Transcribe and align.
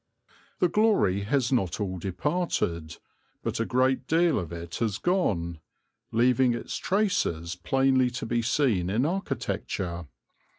The 0.57 0.67
glory 0.67 1.25
has 1.25 1.51
not 1.51 1.79
all 1.79 1.99
departed, 1.99 2.97
but 3.43 3.59
a 3.59 3.65
great 3.65 4.07
deal 4.07 4.39
of 4.39 4.51
it 4.51 4.77
has 4.77 4.97
gone, 4.97 5.59
leaving 6.11 6.55
its 6.55 6.75
traces 6.77 7.55
plainly 7.55 8.09
to 8.09 8.25
be 8.25 8.41
seen 8.41 8.89
in 8.89 9.05
architecture. 9.05 10.07